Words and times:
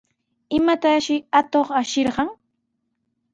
¿Imatashi 0.57 1.15
atuq 1.39 1.67
ashirqan? 1.79 2.29